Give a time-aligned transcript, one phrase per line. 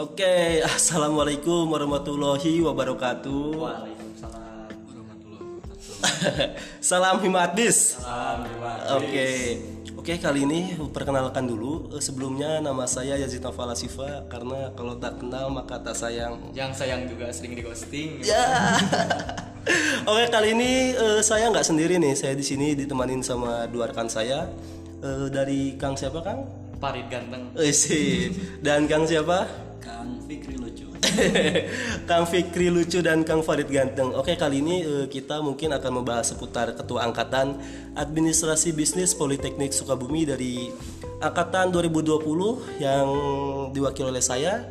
[0.00, 3.44] Oke, assalamualaikum warahmatullahi wabarakatuh.
[3.52, 6.48] Waalaikumsalam warahmatullahi wabarakatuh.
[6.80, 8.00] Salam himatis.
[8.00, 8.72] Salam Dewa.
[8.96, 9.28] Oke,
[9.92, 11.92] oke kali ini perkenalkan dulu.
[11.92, 16.40] Eh, Sebelumnya nama saya Yazid Nafala Siva karena kalau tak kenal maka tak sayang.
[16.56, 18.24] Yang sayang juga sering di ghosting.
[18.24, 18.40] Ya.
[20.08, 22.16] Oke kali ini eh, saya nggak sendiri nih.
[22.16, 24.48] Saya di sini ditemanin sama dua rekan saya
[25.00, 26.44] Eh, dari Kang siapa Kang?
[26.76, 27.52] Parit ganteng.
[27.56, 28.32] Eh sih.
[28.60, 29.48] Dan Kang siapa?
[32.08, 33.00] Kang Fikri lucu.
[33.00, 34.12] Dan Kang Farid ganteng.
[34.16, 37.56] Oke kali ini eh, kita mungkin akan membahas seputar Ketua Angkatan
[37.96, 40.68] Administrasi Bisnis Politeknik Sukabumi dari
[41.20, 43.08] Angkatan 2020 yang
[43.76, 44.68] diwakili oleh saya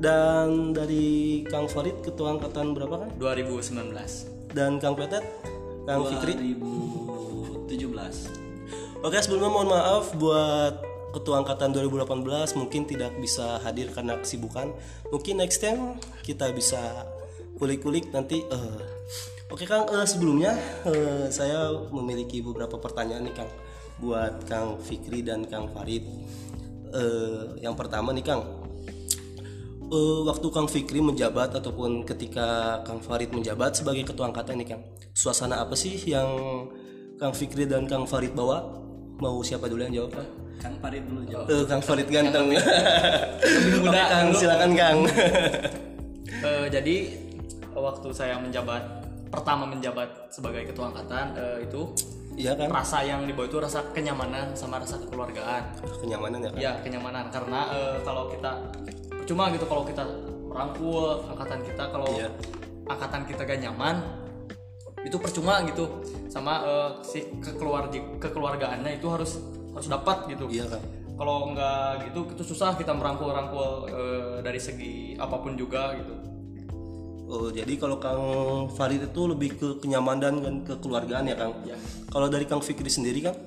[0.00, 3.10] dan dari Kang Farid Ketua Angkatan berapa kan?
[3.20, 3.92] 2019.
[4.50, 5.22] Dan Kang Petet,
[5.86, 6.56] Kang Fikri.
[7.70, 8.50] 2017
[9.00, 14.70] Oke sebelumnya mohon maaf buat Ketua Angkatan 2018 mungkin tidak bisa hadir karena kesibukan.
[15.10, 17.06] Mungkin next time kita bisa
[17.58, 18.42] kulik-kulik nanti.
[18.46, 18.80] eh.
[19.50, 20.54] Oke Kang, eh, sebelumnya
[20.86, 23.50] eh, saya memiliki beberapa pertanyaan nih Kang
[23.98, 26.06] buat Kang Fikri dan Kang Farid.
[26.94, 28.42] Eh, yang pertama nih Kang,
[29.90, 34.82] Eh, waktu Kang Fikri menjabat ataupun ketika Kang Farid menjabat sebagai ketua angkatan nih Kang,
[35.10, 36.30] suasana apa sih yang
[37.18, 38.70] Kang Fikri dan Kang Farid bawa?
[39.20, 40.10] Mau siapa dulu yang jawab?
[40.14, 40.28] Kang?
[40.60, 42.46] Kang Farid dulu jawab Eh, Kang Farid ganteng.
[42.52, 44.98] Lebih muda Kang, silakan Kang.
[46.40, 46.96] Eh, jadi
[47.70, 48.80] waktu saya menjabat
[49.28, 51.84] pertama menjabat sebagai ketua angkatan eh, itu
[52.32, 52.72] Iya kan?
[52.72, 55.76] rasa yang dibawa itu rasa kenyamanan sama rasa kekeluargaan.
[56.00, 56.60] Kenyamanan ya Kang.
[56.60, 58.52] Ya kenyamanan karena eh, kalau kita
[59.24, 60.02] cuma gitu kalau kita
[60.48, 62.28] merangkul angkatan kita kalau Iya.
[62.88, 63.96] angkatan kita gak nyaman
[65.00, 69.40] itu percuma gitu sama eh, si kekeluarga kekeluargaannya itu harus
[69.72, 70.46] harus dapat gitu.
[70.50, 70.84] Iya Kang.
[71.20, 76.14] Kalau nggak gitu itu susah kita merangkul-rangkul eh, dari segi apa pun juga gitu.
[77.30, 78.24] Oh, jadi kalau Kang
[78.74, 81.54] Farid itu lebih ke kenyamanan dan kekeluargaan ya Kang.
[81.62, 81.78] Ya.
[82.10, 83.38] Kalau dari Kang Fikri sendiri Kang?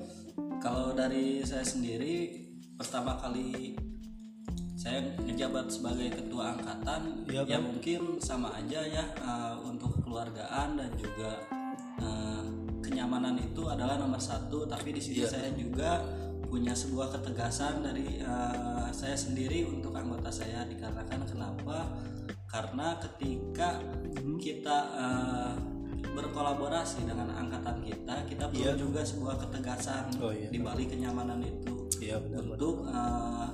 [0.64, 2.40] kalau dari saya sendiri
[2.80, 3.76] pertama kali
[4.84, 10.90] saya ngejabat sebagai ketua angkatan Iya, ya mungkin sama aja ya eh, untuk kekeluargaan dan
[11.00, 11.40] juga
[12.04, 12.44] eh,
[12.84, 14.68] kenyamanan itu adalah nomor satu.
[14.68, 16.04] Tapi di sini saya juga
[16.44, 20.68] punya sebuah ketegasan dari eh, saya sendiri untuk anggota saya.
[20.68, 21.88] Dikarenakan kenapa?
[22.44, 23.80] Karena ketika
[24.36, 25.54] kita eh,
[26.12, 30.52] berkolaborasi dengan angkatan kita kita perlu juga sebuah ketegasan Oh, iya.
[30.52, 31.88] di balik kenyamanan itu.
[32.04, 32.52] Iya benar.
[32.52, 33.48] untuk eh,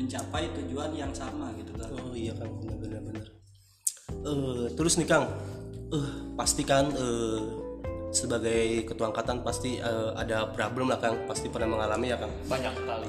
[0.00, 3.26] mencapai tujuan yang sama gitu kan Oh iya Kang, benar benar benar.
[4.20, 5.28] Eh, terus nih Kang,
[5.92, 7.40] eh pasti kan eh,
[8.10, 12.32] sebagai ketua angkatan pasti eh, ada problem lah Kang, pasti pernah mengalami ya Kang.
[12.48, 13.06] Banyak kali.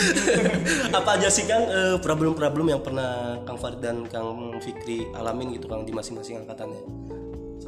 [0.98, 5.68] Apa aja sih Kang eh, problem-problem yang pernah Kang Farid dan Kang Fikri alamin gitu
[5.68, 7.09] Kang di masing-masing angkatannya?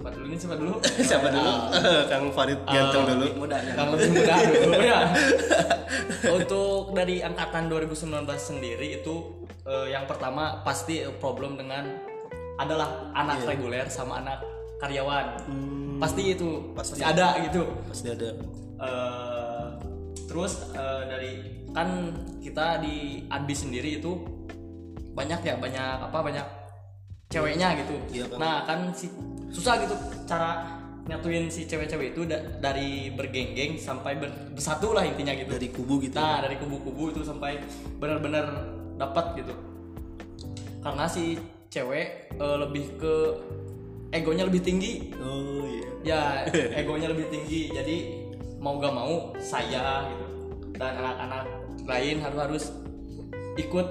[0.11, 0.75] siapa dulu nih siapa dulu?
[0.83, 1.53] Siapa dulu?
[2.11, 3.27] Kang Farid ganteng dulu.
[3.47, 5.01] mudah ya Kang lebih muda dulu ya.
[6.43, 11.87] Untuk dari angkatan 2019 sendiri itu eh, yang pertama pasti problem dengan
[12.59, 14.43] adalah anak reguler sama anak
[14.83, 15.39] karyawan.
[16.03, 16.99] Pasti itu Pasti.
[16.99, 17.63] pasti ada gitu.
[17.87, 18.29] Pasti ada.
[18.83, 19.67] Eh,
[20.27, 21.33] terus eh, dari
[21.71, 22.11] kan
[22.43, 24.19] kita di Adbi sendiri itu
[25.15, 26.47] banyak ya banyak apa banyak
[27.31, 27.95] ceweknya gitu.
[28.13, 28.39] Iya, kan.
[28.43, 29.09] Nah kan si
[29.53, 35.35] susah gitu cara nyatuin si cewek-cewek itu da- dari bergenggeng sampai ber- bersatu lah intinya
[35.35, 35.51] gitu.
[35.51, 36.15] Dari kubu gitu.
[36.17, 37.59] Nah dari kubu-kubu itu sampai
[37.99, 38.47] benar-benar
[38.97, 39.55] dapat gitu.
[40.83, 41.39] Karena si
[41.73, 43.15] cewek eh, lebih ke
[44.13, 45.65] egonya lebih tinggi Oh
[46.05, 46.45] iya.
[46.45, 46.53] ya
[46.85, 47.97] egonya lebih tinggi jadi
[48.61, 50.27] mau gak mau saya gitu
[50.77, 51.45] dan anak-anak
[51.89, 52.65] lain harus harus
[53.57, 53.87] ikut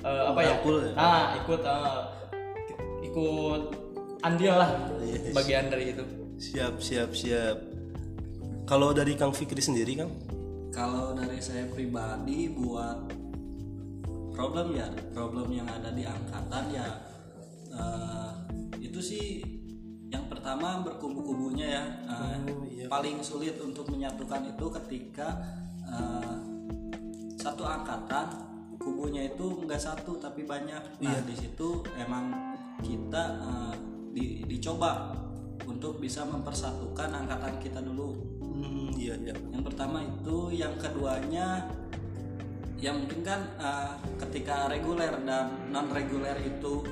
[0.00, 0.92] eh, apa ya ya?
[0.96, 2.00] ah ikut eh,
[3.04, 3.62] ikut
[4.20, 4.70] andil lah
[5.00, 5.32] Yes.
[5.32, 6.04] bagian dari itu
[6.40, 7.56] Siap siap siap.
[8.64, 10.12] Kalau dari Kang Fikri sendiri Kang?
[10.70, 13.10] kalau dari saya pribadi buat
[14.30, 16.86] problem ya problem yang ada di angkatan ya
[17.68, 18.30] eh,
[18.78, 19.42] itu sih
[20.06, 22.86] yang pertama berkubu-kubunya ya Eh, Oh, iya.
[22.86, 25.28] paling sulit untuk menyatukan itu ketika
[25.82, 26.36] eh,
[27.34, 28.46] satu angkatan
[28.76, 31.26] kubunya itu enggak satu tapi banyak nah Iya.
[31.26, 32.30] di situ emang
[32.80, 33.74] kita eh,
[34.20, 35.16] di- dicoba
[35.64, 39.32] untuk bisa mempersatukan angkatan kita dulu Hmm, iya iya.
[39.32, 41.64] yang pertama itu, yang keduanya
[42.76, 46.84] yang mungkin kan eh, ketika reguler dan non reguler itu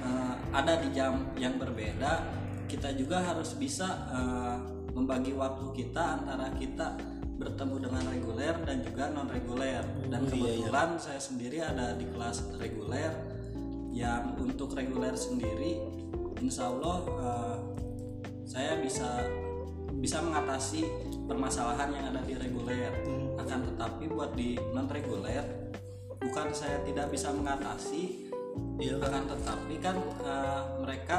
[0.00, 2.28] eh, ada di jam yang berbeda,
[2.68, 4.56] kita juga harus bisa eh,
[4.92, 6.96] membagi waktu kita antara kita
[7.34, 9.80] bertemu dengan reguler dan juga non reguler.
[10.12, 10.68] Dan Oh, iya, iya.
[10.68, 13.12] kebetulan saya sendiri ada di kelas reguler
[13.96, 15.78] yang untuk reguler sendiri
[16.42, 17.56] insya Allah eh,
[18.44, 19.26] saya bisa
[19.98, 20.84] bisa mengatasi
[21.24, 22.92] permasalahan yang ada di reguler
[23.40, 25.72] akan tetapi buat di non reguler
[26.20, 28.32] bukan saya tidak bisa mengatasi
[28.78, 29.10] Iya kan?
[29.10, 31.18] akan tetapi kan eh, mereka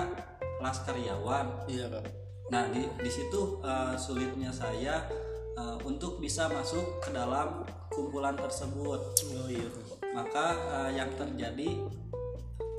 [0.59, 2.06] kelas karyawan Iya kan?
[2.45, 5.07] Nah, di, di situ eh, sulitnya saya
[5.56, 9.01] eh, untuk bisa masuk ke dalam kumpulan tersebut.
[9.35, 9.69] Oh iya.
[10.13, 11.69] Maka eh, yang terjadi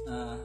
[0.08, 0.36] eh,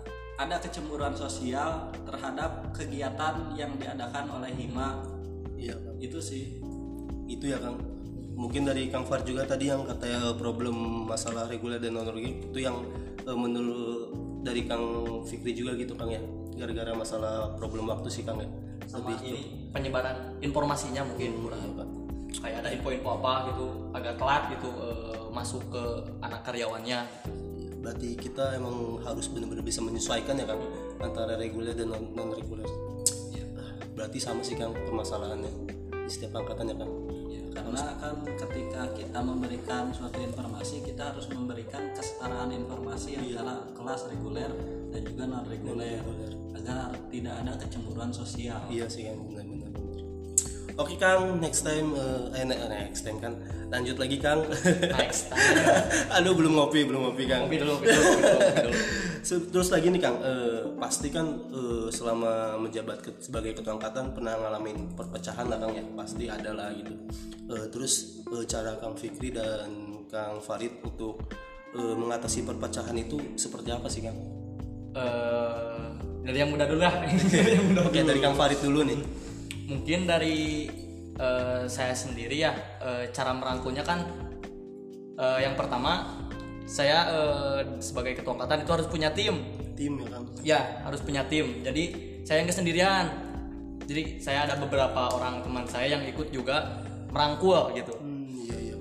[0.41, 5.05] ada kecemburuan sosial terhadap kegiatan yang diadakan oleh Hima.
[5.53, 5.93] Iya kan?
[6.01, 6.57] Itu sih.
[7.29, 7.77] Itu ya Kang.
[8.33, 12.57] Mungkin dari Kang Far juga tadi yang katanya problem masalah reguler dan non reguler itu
[12.57, 12.81] yang
[13.21, 14.09] eh, menurut
[14.41, 14.81] dari Kang
[15.29, 16.21] Fikri juga gitu Kang ya.
[16.57, 18.49] Gara-gara masalah problem waktu sih Kang ya.
[18.89, 21.91] sama Lebih ini penyebaran informasinya mungkin kurang Iya, Kang.
[22.41, 25.83] kayak ada info-info apa gitu agak telat gitu eh, masuk ke
[26.25, 26.99] anak karyawannya
[27.29, 27.50] gitu.
[27.81, 30.61] Berarti kita emang harus benar-benar bisa menyesuaikan ya Kang
[31.01, 32.69] antara reguler dan non reguler.
[33.97, 35.51] Berarti sama sih Kang permasalahannya
[36.05, 36.93] di setiap angkatan ya Kang.
[37.33, 44.07] Ya, karena kan ketika kita memberikan suatu informasi kita harus memberikan kesetaraan informasi antara kelas
[44.13, 44.51] reguler
[44.93, 46.01] dan juga non reguler
[46.53, 48.61] agar tidak ada kecemburuan sosial.
[48.69, 49.40] Iya sih Kang benar-benar.
[50.81, 53.37] Oke Kang, next time eh eh, ne- next time kan
[53.69, 54.41] lanjut lagi Kang.
[54.91, 55.37] next time
[56.17, 57.45] Aduh belum ngopi, belum ngopi Kang.
[57.45, 58.73] kopi dulu kopi dulu kopi dulu,
[59.53, 64.33] Terus lagi nih Kang, eh, pasti kan eh, selama menjabat ke- sebagai ketua angkatan pernah
[64.35, 66.93] ngalamin perpecahan lah Kang ya, pasti ada lah gitu.
[67.47, 67.93] Eh, terus
[68.25, 69.69] eh, cara Kang Fikri dan
[70.09, 71.29] Kang Farid untuk
[71.71, 74.17] eh, mengatasi perpecahan itu seperti apa sih Kang?
[74.91, 75.85] Eh,
[76.21, 76.93] dari yang muda dulu lah
[77.87, 78.99] Oke dari Kang Farid dulu nih.
[79.71, 80.67] Mungkin dari
[81.15, 82.51] eh, saya sendiri ya
[82.83, 84.03] eh, cara merangkulnya kan
[85.15, 86.19] eh, yang pertama
[86.67, 89.39] saya eh, sebagai ketua angkatan itu harus punya tim.
[89.71, 90.25] Tim ya Kang.
[90.43, 91.63] ya harus punya tim.
[91.63, 91.83] Jadi
[92.27, 93.31] saya nggak sendirian
[93.91, 97.91] jadi saya ada beberapa orang teman saya yang ikut juga merangkul gitu.
[97.99, 98.75] Hmm, iya iya.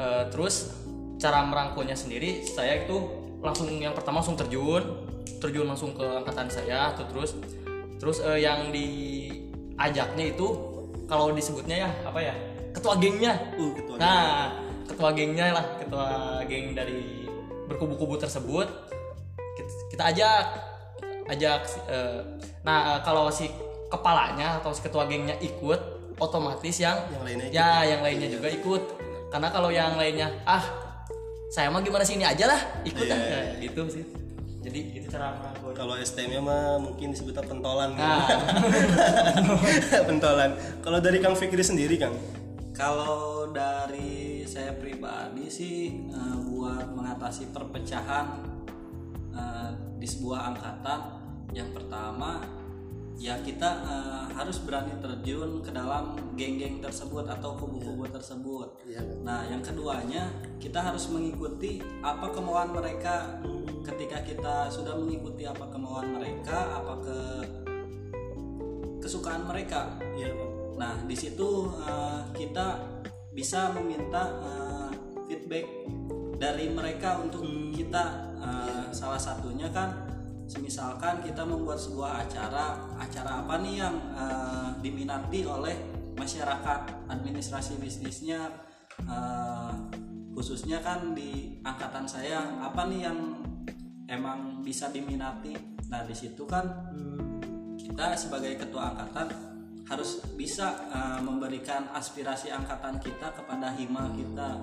[0.00, 0.72] Eh, terus
[1.20, 2.96] cara merangkulnya sendiri saya itu
[3.44, 5.08] langsung yang pertama langsung terjun.
[5.40, 7.36] Terjun langsung ke angkatan saya tuh terus
[8.00, 8.72] terus eh, yang
[9.80, 10.46] diajaknya itu
[11.08, 12.34] kalau disebutnya ya apa ya
[12.76, 13.32] ketua gengnya.
[13.56, 14.52] Uh, ketua nah
[14.84, 16.06] ketua gengnya lah ketua
[16.44, 17.24] geng dari
[17.64, 18.68] berkubu-kubu tersebut.
[19.56, 20.44] Kita, kita ajak
[21.32, 22.20] ajak eh,
[22.60, 23.48] nah kalau si
[23.88, 25.80] kepalanya atau si ketua gengnya ikut
[26.20, 27.56] otomatis yang Yang lainnya ikut.
[27.56, 28.82] ya yang lainnya juga ikut.
[29.32, 30.62] Karena kalau yang lainnya ah
[31.48, 34.04] saya mah gimana sih ini aja lah ikut Iya, ah iya, Nah, gitu sih
[34.60, 37.96] jadi itu cara merangkul Kalau STM nya mah mungkin disebutnya pentolan.
[37.96, 38.04] gitu.
[38.04, 38.28] Nah.
[40.12, 40.50] pentolan.
[40.84, 42.12] Kalau dari Kang Fikri sendiri Kang?
[42.76, 48.26] Kalau dari saya pribadi sih eh, buat mengatasi perpecahan
[49.32, 51.00] eh, di sebuah angkatan
[51.56, 52.59] yang pertama
[53.20, 58.80] ya kita eh, harus berani terjun ke dalam geng-geng tersebut atau kubu-kubu tersebut.
[58.88, 59.04] Iya.
[59.20, 63.36] Nah, yang keduanya kita harus mengikuti apa kemauan mereka.
[63.84, 67.18] Ketika kita sudah mengikuti apa kemauan mereka, apa ke
[69.04, 70.52] kesukaan mereka, Iya Kang.
[70.80, 72.80] Nah, di situ eh, kita
[73.36, 74.90] bisa meminta eh,
[75.28, 75.68] feedback
[76.40, 77.44] dari mereka untuk
[77.76, 78.32] kita.
[78.40, 80.09] Eh, Salah satunya kan,
[80.58, 85.76] misalkan kita membuat sebuah acara, acara apa nih yang eh, diminati oleh
[86.18, 88.50] masyarakat, administrasi bisnisnya,
[89.06, 89.72] eh,
[90.34, 93.18] khususnya kan di angkatan saya, apa nih yang
[94.10, 95.54] emang bisa diminati.
[95.86, 96.66] Nah, di situ kan
[97.78, 99.50] kita sebagai ketua angkatan
[99.90, 104.62] harus bisa uh, memberikan aspirasi angkatan kita kepada hima kita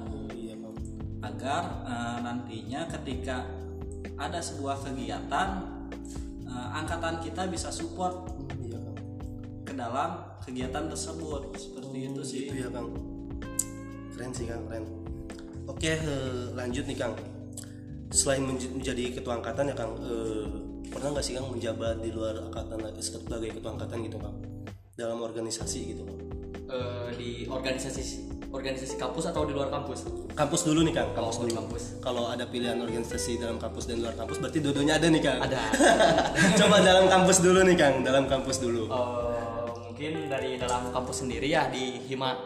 [1.20, 3.44] agar uh, nantinya ketika
[4.16, 5.77] ada sebuah kegiatan
[6.48, 8.98] uh, angkatan kita bisa support Iya Kang.
[9.64, 10.10] ke dalam
[10.42, 12.90] kegiatan tersebut seperti itu sih Itu ya Kang.
[14.16, 14.86] Keren sih Kang, keren.
[15.68, 17.14] Oke, eh, lanjut nih Kang.
[18.10, 20.48] Selain menj- menjadi ketua angkatan ya Kang, eh,
[20.88, 24.34] pernah nggak sih Kang menjabat di luar angkatan sebagai ketua angkatan gitu Kang?
[24.98, 26.20] Dalam organisasi gitu Kang.
[26.68, 28.02] Eh, di organisasi
[28.58, 31.54] organisasi kampus atau di luar kampus Kampus dulu nih Kang, kampus Oh, dulu.
[31.56, 31.84] kampus.
[31.98, 35.40] Kalau ada pilihan organisasi dalam kampus dan luar kampus, berarti dua-duanya ada nih Kang.
[35.40, 35.62] ada
[36.60, 38.86] Coba dalam kampus dulu nih Kang, dalam kampus dulu.
[38.86, 42.38] Eh, mungkin dari dalam kampus sendiri ya di hima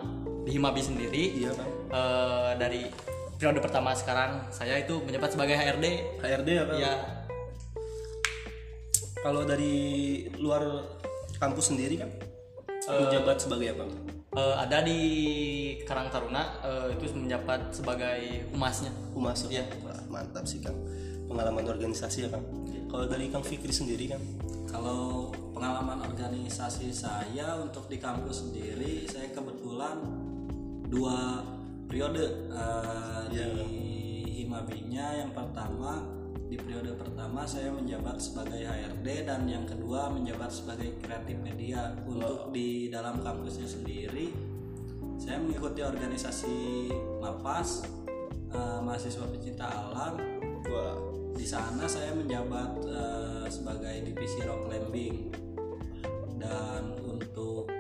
[0.42, 1.72] di himabi sendiri Iya Kang.
[1.90, 2.82] eh, dari
[3.36, 5.86] periode pertama sekarang saya itu menjabat sebagai HRD
[6.20, 6.78] HRD ya Kang.
[6.78, 6.94] ya
[9.18, 9.74] Kalau dari
[10.36, 10.64] luar
[11.38, 12.10] kampus sendiri kan,
[12.88, 13.86] menjabat sebagai apa?
[14.36, 15.00] Eh, ada di
[15.84, 19.44] Karang Taruna eh, itu menjabat sebagai humasnya Humas.
[19.48, 19.68] Iya.
[19.84, 20.78] Wah, mantap sih Kang.
[21.32, 22.44] pengalaman organisasi ya kang
[22.92, 24.20] kalau dari kang Fikri sendiri kan
[24.68, 30.00] Kalau pengalaman organisasi saya untuk di kampus sendiri, saya kebetulan
[30.88, 31.44] dua
[31.92, 33.40] periode eh, di
[34.40, 35.12] Himabinya.
[35.20, 36.00] Yang pertama
[36.52, 41.96] di periode pertama saya menjabat sebagai HRD dan yang kedua menjabat sebagai kreatif media.
[42.04, 44.36] Untuk di dalam kampusnya sendiri,
[45.16, 46.92] saya mengikuti organisasi
[47.24, 47.88] MAPAS,
[48.52, 50.20] eh, mahasiswa pecinta alam,
[50.68, 51.00] wah.
[51.32, 55.32] Di sana saya menjabat eh, sebagai divisi rock climbing.
[56.36, 57.72] Dan untuk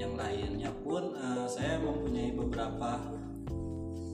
[0.00, 3.04] yang lainnya pun eh, saya mempunyai beberapa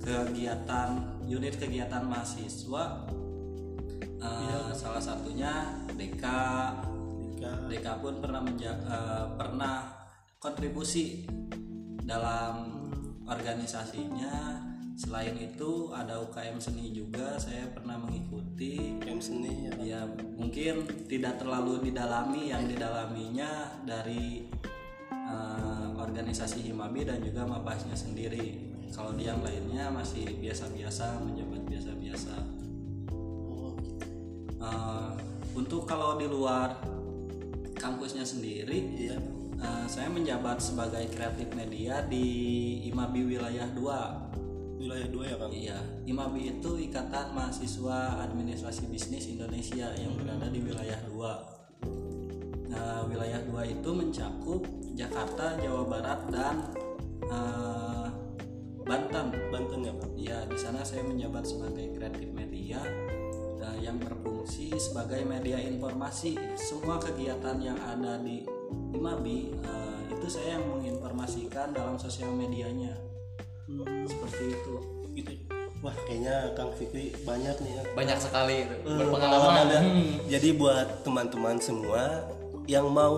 [0.03, 3.07] kegiatan unit kegiatan mahasiswa
[4.25, 6.25] Eh, salah satunya DK
[7.45, 9.85] DK pun pernah menja- eh, pernah
[10.40, 11.28] kontribusi
[12.00, 12.73] dalam
[13.28, 14.64] organisasinya.
[14.95, 18.97] Selain itu ada UKM seni juga saya pernah mengikuti.
[18.97, 19.73] UKM seni ya.
[19.76, 20.00] Ya
[20.38, 24.49] mungkin tidak terlalu didalami yang didalaminya dari
[25.12, 28.73] eh, organisasi Himabi dan juga mapasnya sendiri.
[28.95, 32.63] Kalau di yang lainnya masih biasa-biasa menjabat biasa-biasa.
[34.64, 35.11] Eh,
[35.54, 36.80] untuk kalau di luar
[37.76, 39.16] kampusnya sendiri iya.
[39.61, 42.26] eh, saya menjabat sebagai kreatif media di
[42.88, 44.35] Imabi wilayah 2
[44.85, 50.61] wilayah dua ya kang Iya, IMABI itu Ikatan Mahasiswa Administrasi Bisnis Indonesia yang berada di
[50.61, 52.68] wilayah 2.
[52.68, 54.61] Nah, wilayah 2 itu mencakup
[54.92, 56.56] Jakarta, Jawa Barat dan
[57.33, 58.06] eh,
[58.85, 59.26] Banten.
[59.49, 62.85] Banten ya kang Ya, di sana saya menjabat sebagai kreatif media
[63.64, 66.37] eh, yang berfungsi sebagai media informasi.
[66.61, 68.44] Semua kegiatan yang ada di
[68.92, 72.92] IMABI eh, itu saya yang menginformasikan dalam sosial medianya.
[74.04, 74.76] Seperti itu.
[75.14, 75.30] gitu
[75.78, 78.64] wah kayaknya kang Fikri banyak nih ya banyak sekali.
[78.64, 80.16] Eh, berpengalaman dan Hmm.
[80.33, 82.25] jadi buat teman-teman semua
[82.64, 83.14] yang mau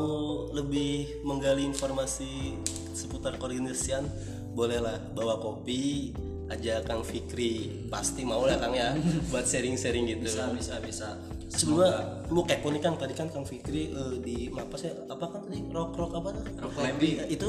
[0.50, 2.58] lebih menggali informasi
[2.90, 4.10] seputar koordinasian
[4.50, 6.10] bolehlah bawa kopi
[6.46, 8.94] aja Kang Fikri pasti mau lah Kang ya
[9.30, 11.08] buat sharing-sharing gitu Bisa, bisa, bisa.
[11.50, 15.42] sebelumnya mau kepo nih Kang tadi kan Kang Fikri eh, di apa sih apa kan
[15.46, 17.14] tadi rock rock apa tuh Rock climbing.
[17.26, 17.48] Eh, itu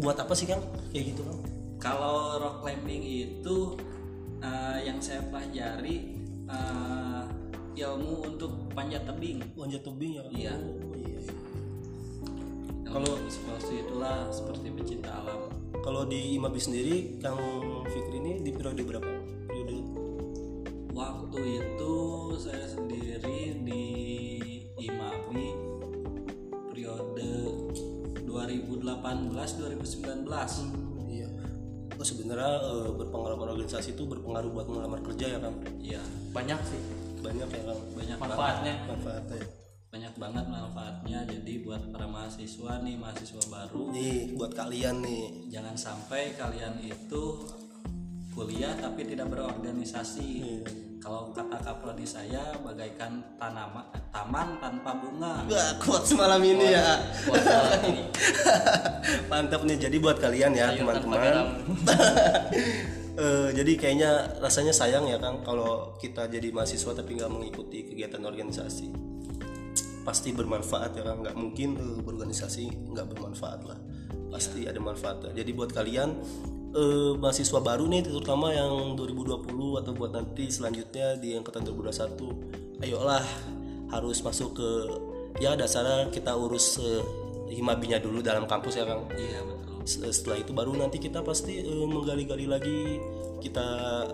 [0.00, 1.40] buat apa sih Kang kayak gitu Kang
[1.76, 3.76] Kalau rock climbing itu
[4.40, 6.16] eh, yang saya pelajari
[6.48, 7.22] eh,
[7.76, 9.44] ilmu untuk panjat tebing.
[9.52, 10.24] Wanjat tebing ya?
[10.32, 10.54] Iya.
[10.56, 11.20] Oh, iya.
[12.88, 15.52] Kalau seperti itulah seperti pecinta alam.
[15.84, 17.36] kalau di Imabi sendiri Kang
[17.86, 19.06] Fikri ini di periode berapa
[19.46, 19.74] periode
[20.90, 21.94] Waktu itu
[22.36, 23.84] saya sendiri di
[24.78, 25.46] Imabi
[26.66, 27.30] periode
[28.24, 30.24] 2018-2019.
[31.06, 31.28] Iya.
[31.92, 35.56] Oh sebenarnya eh, berpengalaman organisasi itu berpengaruh buat melamar kerja ya Kang.
[35.78, 36.00] Iya,
[36.30, 36.80] banyak sih
[37.20, 38.32] Banyak ya Kang banyak banget.
[38.32, 39.44] manfaatnya manfaatnya.
[39.86, 41.18] Banyak banget manfaatnya.
[41.24, 45.48] Jadi buat para mahasiswa nih, mahasiswa baru Nih buat kalian nih.
[45.48, 47.22] jangan sampai kalian itu
[48.36, 50.68] kuliah tapi tidak berorganisasi Iya.
[51.00, 53.80] kalau kata kaprodi saya bagaikan tanaman
[54.12, 57.00] taman tanpa bunga Wah kuat semalam ini ya.
[57.32, 58.02] Wah, banget ini
[59.32, 59.76] Mantap nih.
[59.80, 61.46] Jadi buat kalian ya tanpa teman-teman.
[63.16, 68.20] Eh, jadi kayaknya rasanya sayang ya Kang kalau kita jadi mahasiswa tapi nggak mengikuti kegiatan
[68.20, 68.92] organisasi.
[70.04, 71.24] Pasti bermanfaat ya Kang.
[71.24, 73.80] Nggak mungkin eh, berorganisasi nggak bermanfaat lah.
[74.28, 75.32] Pasti ada manfaatnya.
[75.32, 76.12] Jadi buat kalian
[76.76, 83.24] eh, mahasiswa baru nih terutama yang 2020 atau buat nanti selanjutnya di angkatan 2021, ayolah
[83.90, 84.70] harus masuk ke
[85.40, 87.02] ya dasarnya kita urus eh,
[87.52, 89.08] himabinya dulu dalam kampus ya Kang.
[89.14, 89.74] Iya betul.
[89.86, 93.00] Setelah itu baru nanti kita pasti eh, menggali-gali lagi.
[93.36, 93.66] Kita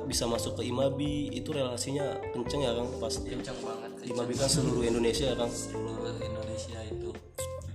[0.04, 4.82] bisa masuk ke Imabi itu relasinya kenceng ya Kang pasti kenceng banget Imabi kan seluruh
[4.84, 5.48] Indonesia ya Kang.
[5.48, 7.10] Seluruh Indonesia itu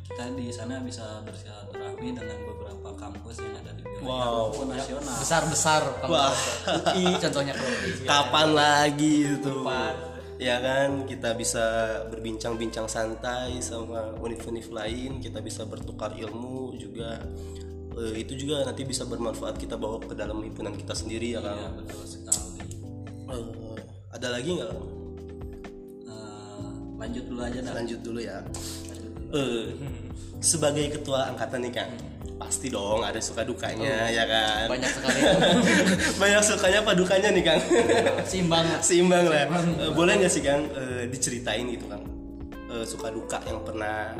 [0.07, 4.33] kita di sana bisa bersilaturahmi dengan beberapa kampus yang ada di wilayah Wow.
[4.47, 6.31] maupun nasional besar besar Wah.
[6.89, 8.05] UI contohnya kalau UI.
[8.05, 9.93] kapan lagi itu Kapan?
[10.37, 11.65] ya kan kita bisa
[12.07, 17.19] berbincang-bincang santai sama univ-univ lain kita bisa bertukar ilmu juga
[17.97, 21.57] Eh, itu juga nanti bisa bermanfaat kita bawa ke dalam himpunan kita sendiri ya Kang
[21.57, 22.61] Iya, betul sekali
[23.25, 24.73] Eh, ada lagi nggak?
[26.05, 28.37] Eh, lanjut dulu aja dah lanjut dulu ya
[29.27, 29.75] Eh,
[30.39, 31.89] sebagai ketua angkatan nih kan
[32.37, 34.69] pasti dong ada suka dukanya ya kan?
[34.69, 35.19] banyak sekali.
[36.21, 37.61] Banyak sukanya apa dukanya nih kang?
[38.23, 39.49] Simbang seimbang lah.
[39.49, 42.05] Eh, boleh nggak sih kang eh, diceritain gitu kang?
[42.69, 44.13] Eh, suka duka yang pernah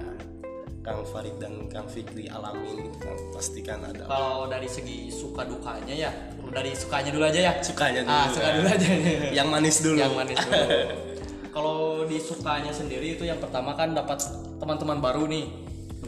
[0.82, 3.16] kang Farid dan kang Fikri alamin gitu kang.
[3.32, 4.10] Pasti kan ada.
[4.10, 6.12] Kalau dari segi suka dukanya ya
[6.52, 7.54] dari sukanya dulu aja ya.
[7.62, 8.56] Sukanya dulu, ah suka kan.
[8.60, 8.88] dulu aja.
[9.30, 9.98] Yang manis dulu.
[10.02, 10.66] Yang manis dulu.
[11.58, 14.22] Kalau di sukanya sendiri itu yang pertama kan dapat
[14.58, 15.46] teman-teman baru nih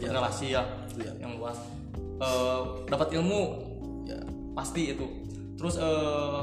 [0.00, 0.62] dapat relasi ya
[0.98, 1.12] Iya.
[1.22, 1.56] yang luas.
[2.20, 3.42] Eh, dapat ilmu.
[4.04, 4.20] Ya
[4.52, 5.06] pasti itu.
[5.56, 6.40] Terus eh,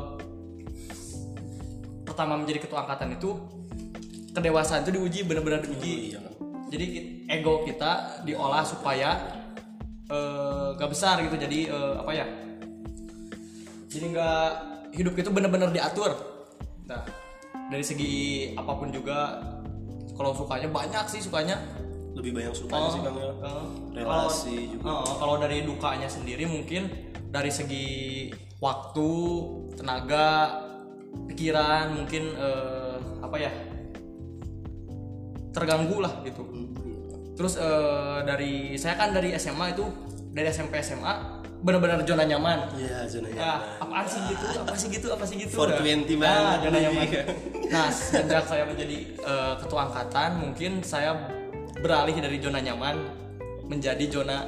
[2.07, 3.35] pertama menjadi ketua angkatan itu
[4.33, 6.13] kedewasaan itu diuji benar-benar diuji.
[6.13, 6.21] Iya.
[6.67, 6.85] jadi
[7.31, 9.15] ego kita diolah supaya
[10.07, 11.35] eh, gak besar gitu.
[11.39, 12.25] Jadi eh, apa ya?
[13.87, 14.49] Jadi nggak
[14.93, 16.11] hidup itu benar-benar diatur.
[16.87, 17.01] Nah
[17.67, 18.13] dari segi
[18.55, 19.43] apa pun juga
[20.15, 21.59] kalau sukanya banyak sih sukanya
[22.17, 23.29] lebih banyak sukanya sih kang ya.
[23.29, 24.89] Eh, relasi kalau- juga.
[25.05, 26.89] eh, kalau dari dukanya sendiri mungkin
[27.27, 27.87] dari segi
[28.57, 29.09] waktu
[29.73, 30.57] tenaga
[31.27, 33.51] pikiran mungkin eh, apa ya?
[35.49, 36.43] Terganggu lah gitu.
[37.33, 39.85] Terus eh, dari saya kan dari SMA itu
[40.29, 42.69] dari SMP SMA benar-benar zona nyaman.
[42.75, 43.61] Iya zona ya nyaman.
[43.79, 44.45] apaan sih gitu?
[44.55, 45.07] Apa sih gitu?
[45.09, 45.53] Apa sih gitu?
[45.53, 46.57] 420 Nah, banget.
[46.63, 47.05] zona nyaman.
[47.67, 51.17] Nah sejak saya menjadi eh, ketua angkatan mungkin saya
[51.77, 52.95] beralih dari zona nyaman
[53.63, 54.47] menjadi zona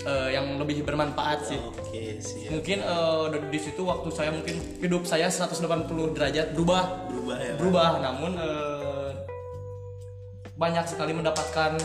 [0.00, 5.02] eh, yang lebih bermanfaat sih oke siap mungkin dari- di situ waktu saya mungkin hidup
[5.04, 5.60] saya 180
[6.10, 9.10] derajat berubah berubah ya berubah namun eh,
[10.54, 11.80] banyak sekali mendapatkan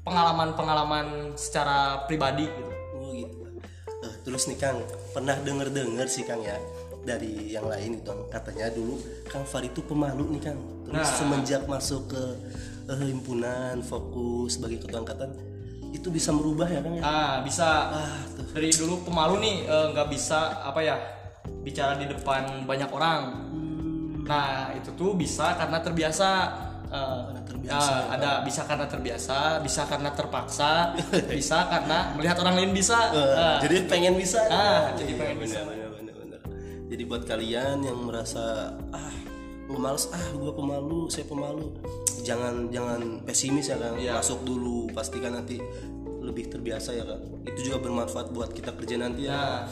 [0.00, 2.72] pengalaman-pengalaman secara pribadi gitu.
[2.94, 3.36] Oh gitu.
[4.00, 6.56] Eh, terus nih Kang, pernah denger dengar sih Kang ya
[7.02, 10.58] dari yang lain itu katanya dulu Kang Farid itu pemalu nih Kang.
[10.82, 11.12] Terus Nah.
[11.12, 12.22] semenjak masuk ke
[12.86, 15.30] eh, himpunan fokus sebagai ketua angkatan
[15.88, 17.02] itu bisa merubah ya Kang ya?
[17.02, 18.46] Ah bisa Ah, tuh.
[18.52, 20.96] dari dulu pemalu nih eh, nggak bisa apa ya
[21.62, 23.20] bicara di depan banyak orang.
[24.22, 26.30] Nah itu tuh bisa karena terbiasa.
[26.86, 30.94] eh, Karena terbiasa, ah, ada bisa karena terbiasa, bisa karena terpaksa,
[31.38, 33.10] bisa karena melihat orang lain bisa.
[33.10, 33.58] Eh, Ah.
[33.58, 34.38] jadi pengen bisa.
[34.44, 35.60] Ah, Iya, jadi pengen bener, bisa.
[35.64, 36.40] bener, bener, bener.
[36.86, 39.14] Jadi buat kalian yang merasa ah
[39.66, 41.74] gue males ah gue pemalu saya pemalu
[42.24, 44.20] jangan jangan pesimis ya kan Iya.
[44.20, 45.60] masuk dulu pastikan nanti
[46.22, 49.64] lebih terbiasa ya kan itu juga bermanfaat buat kita kerja nanti ya,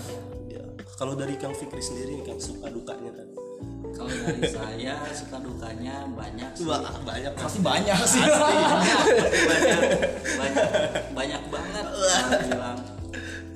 [0.47, 0.63] ya.
[0.95, 3.29] kalau dari kang Fikri sendiri nih kan suka dukanya kan
[3.95, 6.67] kalau dari saya suka dukanya banyak sih.
[6.67, 7.31] wah banyak.
[7.39, 8.23] Pasti banyak sih.
[8.27, 8.71] banyak.
[10.41, 10.69] Banyak.
[11.15, 11.87] Banyak banget.
[12.51, 12.79] Bilang.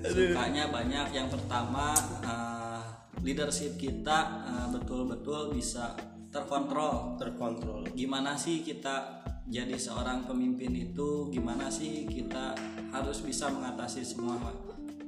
[0.07, 1.07] Sukanya banyak.
[1.11, 1.91] Yang pertama
[2.23, 2.81] eh,
[3.27, 5.99] leadership kita eh, betul-betul bisa
[6.43, 7.19] terkontrol.
[7.19, 7.81] Terkontrol.
[7.93, 11.29] Gimana sih kita jadi seorang pemimpin itu?
[11.35, 12.55] Gimana sih kita
[12.95, 14.39] harus bisa mengatasi semua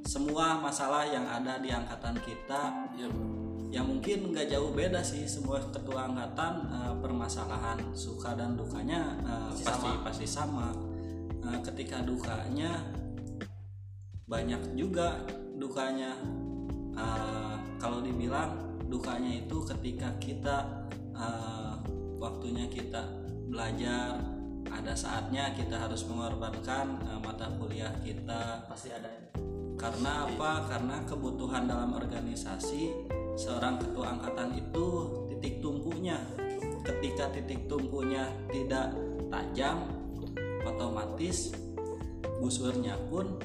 [0.01, 2.61] semua masalah yang ada di angkatan kita?
[2.99, 3.07] Ya
[3.71, 9.51] yang mungkin nggak jauh beda sih semua ketua angkatan eh, permasalahan suka dan dukanya eh,
[9.63, 9.91] pasti.
[10.03, 10.75] pasti sama.
[11.47, 12.75] Eh, ketika dukanya
[14.27, 15.23] banyak juga
[15.55, 16.11] dukanya
[16.91, 18.51] Eh, kalau dibilang
[18.91, 20.57] dukanya itu ketika kita
[21.15, 21.73] eh,
[22.19, 23.01] waktunya kita
[23.51, 24.21] belajar
[24.71, 29.09] ada saatnya kita harus mengorbankan eh, mata kuliah kita Pasti ada.
[29.75, 30.69] karena apa?
[30.69, 34.87] Karena kebutuhan dalam organisasi seorang ketua angkatan itu
[35.33, 36.21] titik tumpunya.
[36.85, 38.93] Ketika titik tumpunya tidak
[39.33, 39.89] tajam,
[40.65, 41.53] otomatis
[42.37, 43.41] busurnya pun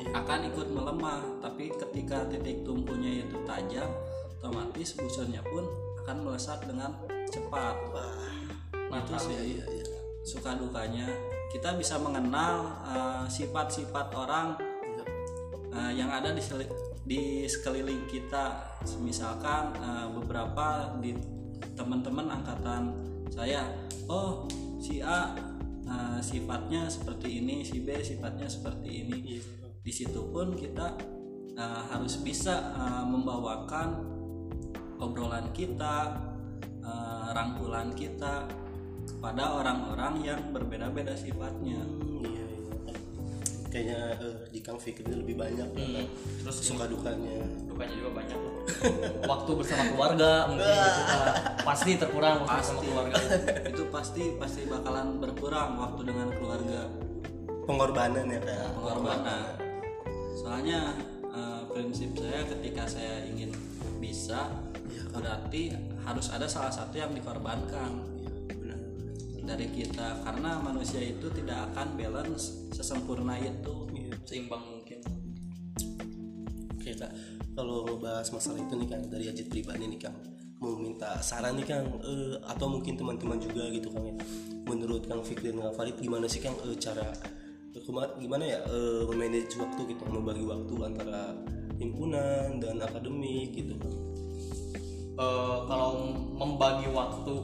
[0.00, 1.20] akan ikut melemah.
[1.44, 3.88] Tapi ketika titik tumpunya itu tajam,
[4.40, 5.68] otomatis busurnya pun
[6.02, 6.90] akan melesat dengan
[7.30, 7.76] cepat.
[8.92, 9.86] itu sih iya iya
[10.22, 11.08] suka dukanya.
[11.48, 14.56] Kita bisa mengenal eh, sifat-sifat orang
[15.72, 16.70] uh, yang ada di seli-
[17.02, 21.16] di sekeliling kita misalkan uh, beberapa di
[21.74, 22.92] teman-teman angkatan
[23.32, 23.66] saya
[24.06, 24.46] oh
[24.78, 25.34] si A
[25.88, 29.18] uh, sifatnya seperti ini si B sifatnya seperti ini
[29.82, 30.94] di situ pun kita
[31.58, 34.11] uh, harus bisa uh, membawakan
[35.02, 36.14] obrolan kita
[36.86, 38.46] uh, rangkulan kita
[39.02, 41.82] kepada orang-orang yang berbeda-beda sifatnya.
[41.82, 42.94] Hmm, iya, iya.
[43.66, 46.06] kayaknya eh, di kang Fikri lebih banyak ya, kan?
[46.46, 47.42] Terus suka dukanya.
[47.66, 48.38] dukanya juga banyak.
[49.32, 51.34] Waktu bersama keluarga mungkin gitu, ah,
[51.66, 52.86] pasti terkurang waktu bersama pasti.
[52.86, 53.14] keluarga.
[53.74, 56.80] Itu pasti pasti bakalan berkurang waktu dengan keluarga.
[57.66, 59.42] Pengorbanan ya kan pengorbanan.
[60.38, 60.80] Soalnya
[61.30, 63.50] eh, prinsip saya ketika saya ingin
[63.98, 64.50] bisa
[65.12, 68.02] berarti harus ada salah satu yang dikorbankan.
[68.48, 68.78] Benar.
[69.42, 73.90] Dari kita karena manusia itu tidak akan balance sesempurna itu.
[74.22, 75.02] Seimbang mungkin.
[77.02, 77.10] Kak,
[77.58, 80.14] kalau ngebahas masalah itu nih kang dari Ajit pribadi nih kang,
[80.62, 84.14] mau minta saran nih kang, eh, atau mungkin teman-teman juga gitu kang ya.
[84.70, 87.10] Menurut kang Fikri dan kang Farid gimana sih kang eh, cara
[87.74, 87.82] eh,
[88.22, 91.34] gimana ya eh, memanage waktu gitu, membagi waktu antara
[91.82, 93.74] himpunan dan akademik gitu
[95.12, 95.88] Eh, kalau
[96.32, 97.34] membagi waktu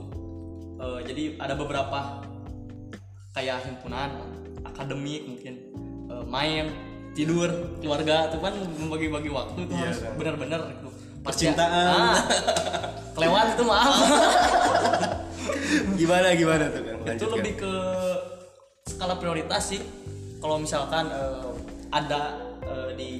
[0.78, 2.24] eh, jadi ada beberapa
[3.30, 4.08] kayak himpunan
[4.64, 5.54] akademik mungkin
[6.08, 6.64] eh, main
[7.12, 10.12] tidur keluarga itu kan membagi-bagi waktu itu Iya, harus kan.
[10.16, 12.08] benar-benar itu Pasti- Percintaan.
[12.08, 12.16] Ah,
[13.12, 13.90] kelewat itu maaf.
[16.00, 17.72] Gimana gimana tuh kan itu lebih ke
[18.88, 19.82] skala prioritas sih.
[20.38, 21.50] Kalau misalkan eh,
[21.90, 23.10] ada eh, di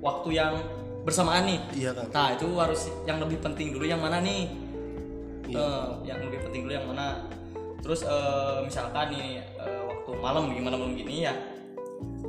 [0.00, 0.54] waktu yang
[1.04, 1.60] bersamaan nih.
[1.76, 4.48] Iya kan nah itu harus yang lebih penting dulu yang mana nih?
[5.44, 5.60] Iya.
[5.60, 7.28] Eh, yang lebih penting dulu yang mana?
[7.84, 11.34] Terus eh, misalkan nih eh, waktu malam gimana malam gini ya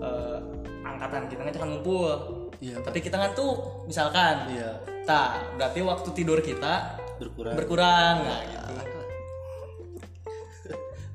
[0.03, 0.37] eh,
[0.83, 2.11] angkatan kita kan jangan ngumpul.
[2.59, 2.83] Iya.
[2.83, 4.51] Tapi kita ngantuk misalkan.
[4.51, 4.83] Iya.
[5.07, 7.55] Nah berarti waktu tidur kita berkurang.
[7.55, 8.99] berkurang nah gitu.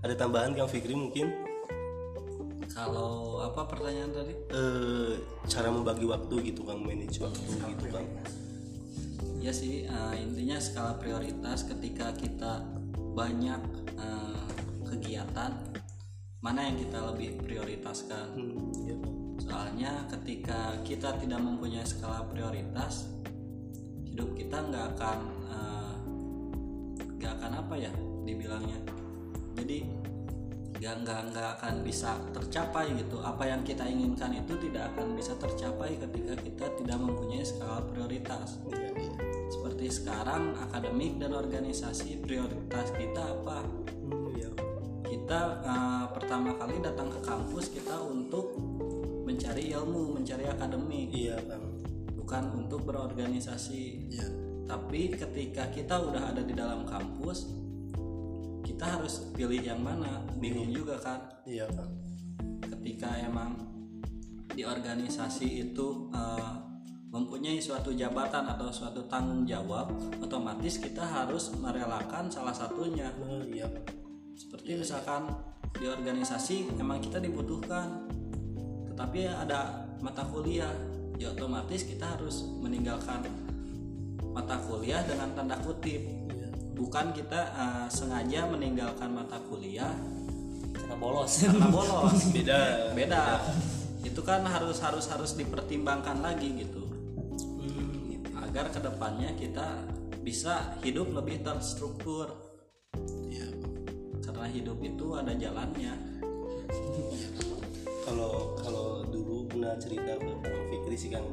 [0.00, 1.49] Ada tambahan kang Fikri mungkin
[2.70, 4.34] kalau apa pertanyaan tadi?
[4.54, 5.12] Eh,
[5.50, 8.06] cara membagi waktu gitu kang manage waktu gitu kang.
[9.42, 9.50] ya.
[9.50, 12.62] Sih eh, intinya skala prioritas ketika kita
[13.14, 13.60] banyak
[13.98, 14.46] eh,
[14.86, 15.50] kegiatan
[16.40, 18.26] mana yang kita lebih prioritaskan?
[18.32, 18.96] Hmm, iya.
[19.42, 23.10] Soalnya ketika kita tidak mempunyai skala prioritas
[24.06, 25.18] hidup kita nggak akan
[25.52, 25.94] eh,
[27.18, 27.92] nggak akan apa ya
[28.24, 28.78] dibilangnya.
[29.58, 29.99] Jadi
[30.80, 33.20] nggak nggak nggak akan bisa tercapai gitu.
[33.20, 38.56] Apa yang kita inginkan itu tidak akan bisa tercapai ketika kita tidak mempunyai skala prioritas.
[39.52, 43.60] Seperti sekarang akademik dan organisasi prioritas kita apa?
[43.60, 44.48] Hmm, iya.
[45.04, 48.56] Kita eh, pertama kali datang ke kampus kita untuk
[49.28, 51.12] mencari ilmu mencari akademik.
[51.12, 51.64] Iya kang
[52.16, 54.08] bukan untuk berorganisasi.
[54.16, 54.28] Iya.
[54.64, 57.59] Tapi ketika kita udah ada di dalam kampus
[58.80, 60.24] kita harus pilih yang mana.
[60.40, 62.00] Bingung juga kan iya kang
[62.64, 63.52] ketika emang
[64.56, 66.52] di organisasi itu eh,
[67.12, 69.92] mempunyai suatu jabatan atau suatu tanggung jawab
[70.24, 73.12] otomatis kita harus merelakan salah satunya.
[73.20, 73.68] Oh, iya.
[74.32, 75.28] Seperti misalkan
[75.76, 78.08] di organisasi emang kita dibutuhkan
[78.88, 80.72] tetapi ada mata kuliah
[81.20, 83.28] ya otomatis kita harus meninggalkan
[84.32, 86.00] mata kuliah dengan tanda kutip.
[86.00, 86.19] iya
[86.80, 89.92] bukan kita eh, sengaja meninggalkan mata kuliah
[90.72, 91.32] karena bolos.
[91.44, 92.20] karena bolos.
[92.34, 92.60] Beda.
[92.96, 93.22] Beda.
[94.00, 96.88] Itu kan harus harus harus dipertimbangkan lagi gitu.
[97.60, 99.84] Hmm, agar ke depannya kita
[100.24, 102.32] bisa hidup lebih terstruktur.
[103.28, 103.52] Iya.
[104.24, 105.94] Karena hidup itu ada jalannya.
[108.00, 111.30] Kalau kalau dulu pernah cerita ke Kang Fikri sih Kang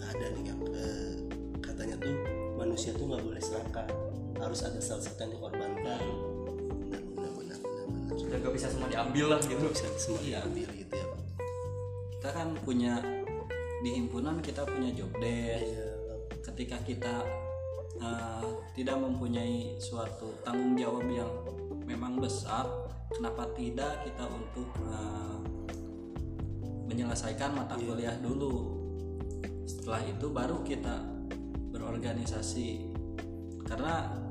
[0.00, 1.12] ada nih Kang eh,
[1.60, 2.16] katanya tuh
[2.56, 3.84] manusia tuh nggak boleh serakah
[4.46, 6.00] harus ada salah satu yang dikorbankan.
[6.86, 7.84] Benar benar benar benar.
[8.14, 9.64] Benar dan gak bisa semua diambil lah gitu.
[9.66, 11.24] Bisa semua diambil gitu ya Bang.
[12.16, 12.94] kita kan punya
[13.82, 15.66] di himpunan kita punya job desk.
[15.66, 15.88] Iya,
[16.46, 17.14] ketika kita
[18.00, 21.30] uh, tidak mempunyai suatu tanggung jawab yang
[21.86, 22.66] memang besar
[23.14, 25.38] kenapa tidak kita untuk uh,
[26.86, 28.78] menyelesaikan mata kuliah dulu?
[29.66, 31.02] Setelah itu baru kita
[31.74, 32.90] berorganisasi.
[33.66, 34.25] Karena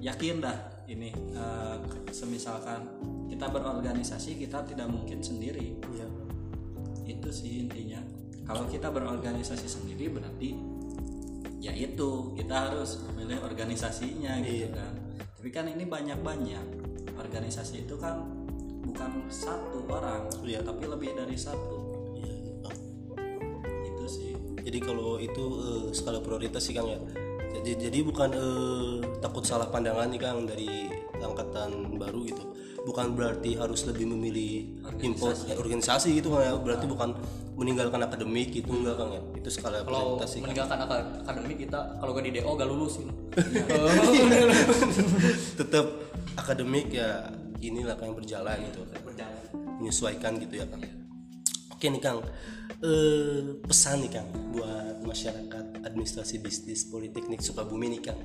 [0.00, 0.56] yakin dah
[0.90, 1.76] ini uh,
[2.10, 2.82] semisalkan
[3.30, 5.76] kita berorganisasi kita tidak mungkin sendiri.
[5.94, 6.08] Iya.
[7.06, 8.00] Itu sih intinya.
[8.42, 10.58] Kalau kita berorganisasi sendiri berarti
[11.60, 14.68] ya itu kita harus memilih organisasinya gitu Iya.
[14.74, 14.92] kan.
[15.38, 16.64] Tapi kan ini banyak banyak
[17.14, 18.26] organisasi itu kan
[18.82, 20.66] bukan satu orang Iya.
[20.66, 21.78] tapi lebih dari satu.
[22.18, 22.34] Iya
[22.66, 22.78] Bang.
[23.86, 24.32] itu sih.
[24.58, 26.98] Jadi kalau itu eh, skala prioritas sih Kang ya
[27.50, 30.86] jadi, jadi bukan eh, takut salah pandangan nih Kang dari
[31.18, 32.44] angkatan baru gitu.
[32.80, 36.54] Bukan berarti harus lebih memilih impor eh, organisasi gitu Kang ya.
[36.56, 37.12] Berarti bukan
[37.58, 39.22] meninggalkan akademik gitu enggak Kang ya.
[39.36, 43.12] Itu skala kalau meninggalkan ak- akademik kita kalau gak di DO gak lulus gitu.
[45.60, 45.86] Tetap
[46.38, 47.28] akademik ya
[47.60, 48.80] inilah Kang yang berjalan gitu.
[49.04, 49.42] Berjalan.
[49.82, 50.80] Menyesuaikan gitu ya Kang.
[51.74, 52.22] Oke nih Kang
[52.80, 58.20] eh, pesan nih Kang buat masyarakat administrasi bisnis politeknik Sukabumi nih Kang.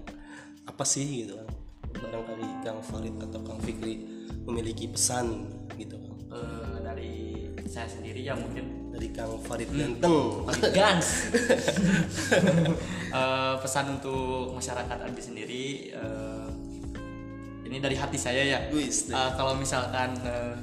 [0.66, 1.52] Apa sih gitu Kang?
[1.96, 4.04] Barangkali Kang Farid atau Kang Fikri
[4.48, 6.16] memiliki pesan gitu Kang.
[6.32, 7.16] Eh, dari
[7.68, 8.92] saya sendiri ya mungkin.
[8.96, 10.48] Dari Kang Farid Ganteng.
[10.72, 11.08] Gans.
[13.16, 16.48] Eh, pesan untuk masyarakat Adi sendiri eh,
[17.64, 18.60] ini dari hati saya ya.
[18.68, 20.56] Eh, kalau misalkan eh,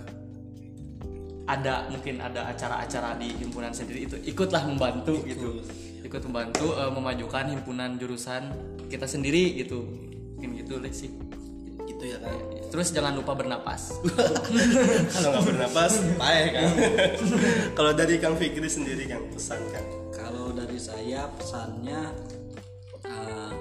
[1.52, 5.60] ada mungkin ada acara-acara di himpunan sendiri itu ikutlah membantu gitu.
[6.02, 8.52] Ikut membantu eh, memajukan himpunan jurusan
[8.88, 9.84] kita sendiri gitu.
[10.38, 11.12] Mungkin gitu deh sih.
[11.84, 13.92] Gitu ya Kang terus jangan lupa bernapas.
[15.12, 16.72] Kalau nggak bernapas payah Kang
[17.76, 19.84] kalau dari Kang Fikri sendiri Kang pesan Kang?
[20.08, 22.00] Kalau dari saya pesannya
[23.04, 23.52] uh,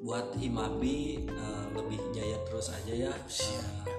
[0.00, 3.12] buat Himabi uh, lebih jaya terus aja ya.
[3.12, 3.97] Uh,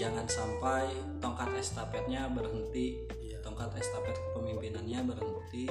[0.00, 0.88] jangan sampai
[1.20, 3.04] tongkat estafetnya berhenti
[3.44, 5.68] tongkat estafet kepemimpinannya berhenti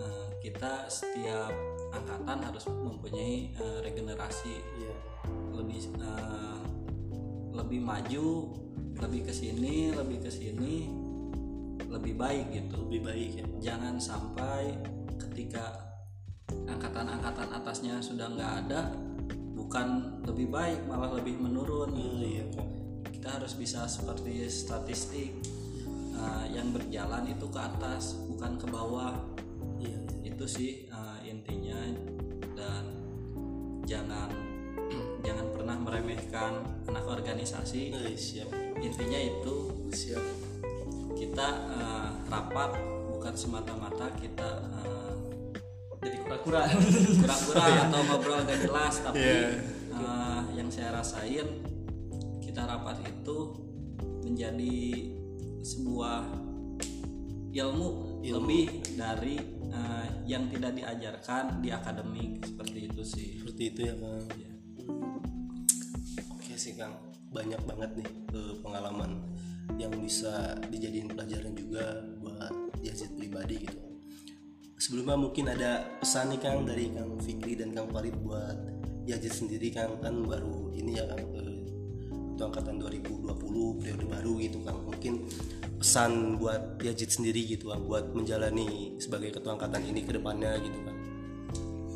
[0.00, 1.52] Uh, kita setiap
[1.92, 4.94] angkatan harus mempunyai uh, regenerasi Iya.
[5.56, 6.60] lebih uh,
[7.52, 8.28] lebih maju
[8.96, 10.88] lebih ke sini lebih ke sini
[11.84, 13.44] lebih baik gitu Lebih baik ya.
[13.72, 14.76] jangan sampai
[15.16, 15.80] ketika
[16.48, 18.96] angkatan-angkatan atasnya sudah nggak ada
[19.52, 22.24] bukan lebih baik malah lebih menurun gitu.
[22.24, 22.79] Iya, Kang.
[23.20, 25.28] Kita harus bisa seperti statistik
[26.16, 29.12] uh, yang berjalan itu ke atas bukan ke bawah
[29.76, 30.00] Iya.
[30.26, 31.76] itu sih uh, intinya
[32.52, 32.84] dan
[33.84, 34.32] jangan
[35.26, 36.52] jangan pernah meremehkan
[36.84, 38.48] anak organisasi Eh, siap.
[38.76, 39.56] intinya itu
[39.90, 40.24] Siap.
[41.12, 42.72] kita uh, rapat
[43.06, 45.12] bukan semata-mata kita uh,
[46.00, 46.72] jadi kura-kura
[47.20, 49.60] kura-kura atau ngobrol gak jelas tapi Iya.
[49.92, 51.68] uh, yang saya rasain
[52.60, 53.56] kita rapat itu
[54.20, 54.76] menjadi
[55.64, 56.28] sebuah
[57.56, 59.40] ilmu, lebih dari
[59.72, 64.24] uh, yang tidak diajarkan di akademik seperti itu sih Seperti itu ya, Kang.
[66.36, 67.00] Oke sih, Kang.
[67.32, 69.24] Banyak banget nih eh, pengalaman
[69.80, 72.52] yang bisa dijadiin pelajaran juga buat
[72.84, 73.80] Yazid pribadi gitu.
[74.76, 78.60] Sebelumnya mungkin ada pesan nih Kang dari Kang Fikri dan Kang Farid buat
[79.08, 81.49] Yazid sendiri Kang kan baru ini ya Kang eh,
[82.40, 83.28] itu angkatan 2020
[83.84, 84.80] periode baru gitu Kang.
[84.88, 85.28] Mungkin
[85.76, 90.80] pesan buat Yazid sendiri gitu Kang buat menjalani sebagai ketua angkatan ini ke depannya gitu
[90.80, 90.96] Kang.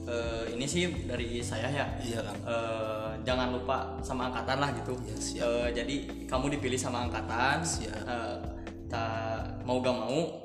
[0.05, 2.39] Eh, ini sih dari saya ya Iya Kang.
[2.45, 5.49] Eh, jangan lupa sama angkatan lah gitu Iya, siap.
[5.49, 5.95] Eh, jadi
[6.29, 8.05] kamu dipilih sama angkatan Siap.
[8.05, 8.37] Eh,
[8.93, 10.45] tak mau gak mau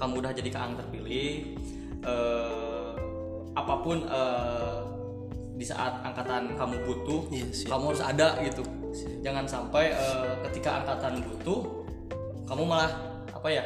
[0.00, 1.60] kamu udah jadi kaang terpilih
[2.08, 2.92] Eh,
[3.52, 4.80] apa pun eh,
[5.60, 7.68] di saat angkatan kamu butuh Iya, siap.
[7.76, 8.62] kamu harus ada gitu
[9.20, 11.60] jangan sampai eh, ketika angkatan butuh
[12.46, 12.90] kamu malah
[13.30, 13.64] apa ya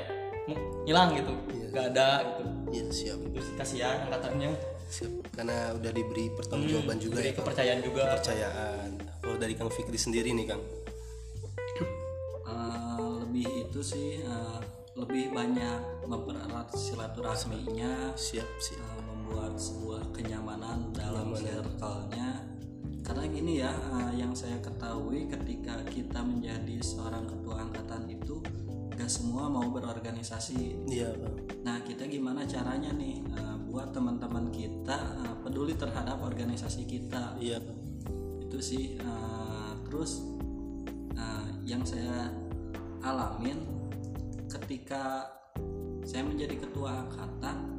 [0.83, 1.33] hilang gitu
[1.73, 3.21] nggak ada gitu Iya siap.
[3.37, 4.53] terus kasihan angkatannya
[4.88, 5.12] Siap.
[5.33, 8.88] Karena udah diberi pertanggungjawaban juga diberi ya kepercayaan juga kepercayaan.
[9.25, 10.61] Kalau dari Kang Fikri sendiri nih Kang.
[12.45, 14.61] Uh, lebih itu sih uh,
[14.92, 18.85] lebih banyak mempererat silaturahminya Siap siap.
[18.85, 22.45] uh, membuat sebuah kenyamanan dalam circle-nya
[23.03, 28.38] karena gini ya uh, yang saya ketahui ketika kita menjadi seorang ketua angkatan itu
[28.95, 30.87] gak semua mau berorganisasi.
[30.87, 31.11] Iya
[31.67, 37.37] nah kita gimana caranya nih uh, buat teman-teman kita uh, peduli terhadap organisasi kita?
[37.43, 37.59] Iya
[38.47, 40.23] itu sih uh, terus
[41.19, 42.31] uh, yang saya
[43.03, 43.59] alamin
[44.47, 45.27] ketika
[46.05, 47.72] saya menjadi ketua angkatan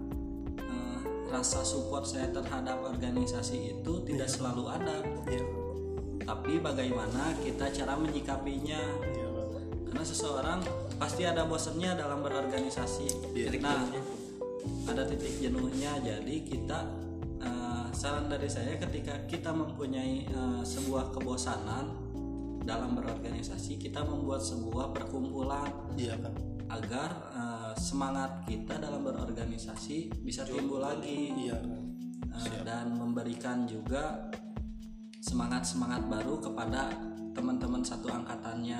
[1.33, 5.41] rasa support saya terhadap organisasi itu tidak selalu ada Iya.
[6.23, 9.65] tapi bagaimana kita cara menyikapinya Kang.
[9.89, 10.59] karena seseorang
[11.01, 13.49] pasti ada bosannya dalam berorganisasi Iya.
[13.57, 13.81] nah
[14.85, 16.79] ada titik jenuhnya jadi kita
[17.41, 21.89] eh, saran dari saya ketika kita mempunyai eh, sebuah kebosanan
[22.63, 25.67] dalam berorganisasi kita membuat sebuah perkumpulan
[25.97, 26.31] Kang.
[26.71, 27.09] agar
[27.77, 31.57] semangat kita dalam berorganisasi bisa timbul lagi Iya.
[32.33, 34.29] Eh, dan memberikan juga
[35.21, 36.89] semangat semangat baru kepada
[37.33, 38.79] teman-teman satu angkatannya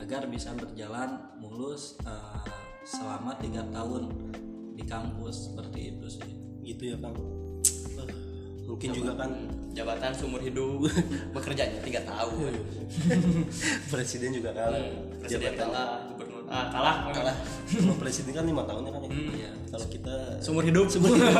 [0.00, 2.48] agar bisa berjalan mulus eh,
[2.86, 4.08] selama tiga tahun
[4.76, 7.14] di kampus seperti itu sih Gitu ya Kang.
[8.66, 9.30] Mungkin juga kan
[9.70, 10.90] jabatan seumur hidup
[11.36, 12.58] bekerjanya tiga tahun
[13.86, 14.82] presiden juga kalah.
[15.22, 15.68] presiden Jabatan.
[15.70, 15.90] kalah
[16.46, 19.00] ah kalah kalah Kalau presiden kan lima tahun ya kan.
[19.02, 19.10] ya?
[19.10, 19.50] Iya.
[19.66, 21.34] Kalau kita seumur hidup seumur hidup,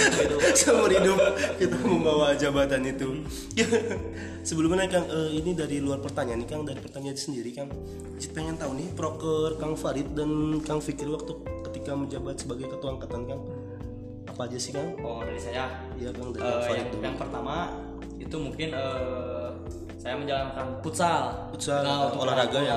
[0.60, 1.18] seumur hidup
[1.56, 3.24] kita membawa jabatan itu.
[4.48, 7.72] Sebelumnya Kang, eh, ini dari luar pertanyaan nih Kang, dari pertanyaan sendiri Kang.
[8.20, 11.32] Saya pengen tahu nih proker Kang Farid dan Kang Fikri waktu
[11.70, 13.40] ketika menjabat sebagai ketua angkatan Kang.
[14.28, 14.92] Apa aja sih Kang?
[15.00, 17.02] oh dari saya Iya Kang dari Kang Farid yang, dulu.
[17.04, 17.54] yang pertama
[18.20, 19.48] itu mungkin eh,
[19.98, 22.74] saya menjalankan futsal Futsal, untuk olahraga ya,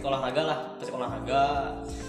[0.00, 1.44] Pasti olahraga lah pasti olahraga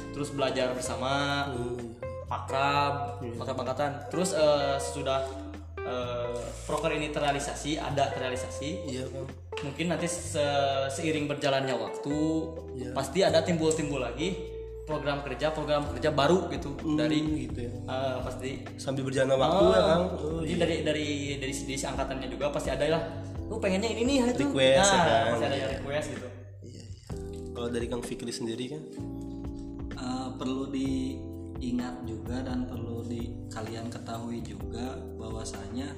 [0.10, 1.12] terus belajar bersama
[1.46, 1.92] Hmm.
[2.26, 5.28] makrab makrab angkatan terus eh, sesudah
[5.78, 9.04] eh, proker ini terrealisasi ada terrealisasi Iya
[9.62, 10.40] mungkin nanti se-
[10.90, 12.16] seiring berjalannya waktu
[12.74, 12.96] Iya.
[12.96, 14.40] pasti ada timbul-timbul lagi
[14.82, 17.72] program kerja program kerja baru gitu dari gitu ya.
[17.76, 20.04] eh, pasti Sambil berjalan waktu ya Kang.
[20.16, 20.58] Oh, jadi iya.
[20.58, 23.04] dari dari dari si, dari si angkatannya juga pasti ada lah
[23.44, 25.32] lu pengennya ini nih itu Request, nah, ya kan?
[25.36, 26.40] pasti ada yang request gitu Iya, iya.
[27.52, 28.84] Kalau dari Kang Fikri sendiri kan?
[30.02, 31.20] Eh, perlu di
[31.62, 35.94] ingat juga dan perlu di kalian ketahui juga bahwasanya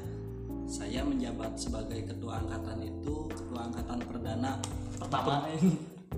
[0.67, 4.59] saya menjabat sebagai ketua angkatan itu ketua angkatan perdana
[4.99, 5.47] pertama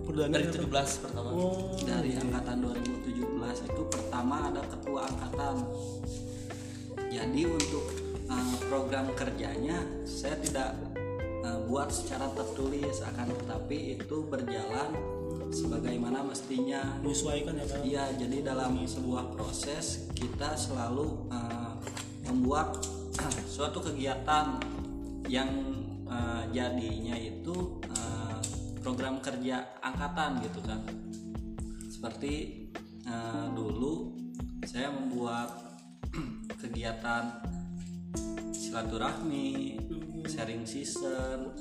[0.05, 1.29] Perdana dari 17 pertama.
[1.33, 5.55] Oh, dari angkatan 2017 itu pertama ada ketua angkatan.
[7.09, 7.85] Jadi untuk
[8.29, 10.77] uh, program kerjanya saya tidak
[11.41, 14.93] uh, buat secara tertulis akan tetapi itu berjalan
[15.53, 16.97] sebagaimana mestinya.
[17.01, 21.77] Menyesuaikan ya kan Iya, jadi dalam sebuah proses kita selalu uh,
[22.29, 22.81] membuat
[23.53, 24.59] suatu kegiatan
[25.25, 25.49] yang
[26.05, 28.37] uh, jadinya itu uh,
[28.81, 30.81] program kerja angkatan gitu kan.
[31.89, 32.67] Seperti
[33.09, 34.13] uh, dulu
[34.65, 35.77] saya membuat
[36.61, 37.41] kegiatan
[38.53, 39.79] silaturahmi,
[40.27, 41.53] sharing season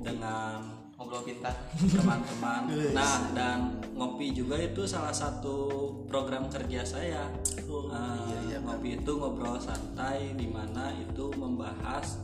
[0.00, 2.68] dengan ngobrol pintar teman-teman.
[2.92, 7.24] Nah, dan ngopi juga itu salah satu program kerja saya.
[7.64, 12.20] Oh, Eh, ngopi itu ngobrol santai di mana itu membahas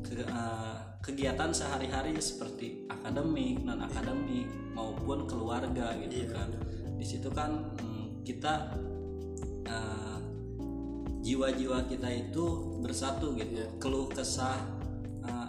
[0.00, 6.48] ke- eh, kegiatan sehari-hari seperti akademik, non akademik maupun keluarga gitu kan.
[6.96, 8.72] Di situ kan mm, kita
[9.68, 10.18] eh,
[11.28, 12.44] jiwa-jiwa kita itu
[12.80, 13.68] bersatu gitu.
[13.76, 14.77] Keluh kesah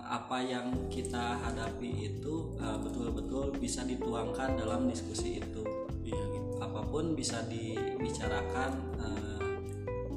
[0.09, 5.61] apa yang kita hadapi itu eh, betul-betul bisa dituangkan dalam diskusi itu.
[6.01, 9.41] iya gitu Apa pun bisa dibicarakan eh,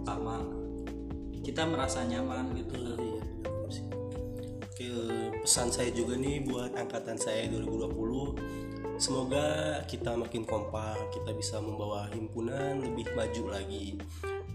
[0.08, 0.40] sama
[1.44, 2.72] kita merasa nyaman gitu.
[2.80, 3.20] Iya,
[3.68, 3.84] sih.
[4.64, 4.88] Oke,
[5.44, 12.06] pesan saya juga nih buat angkatan saya 2020 Semoga kita makin kompak, kita bisa membawa
[12.14, 13.98] himpunan lebih maju lagi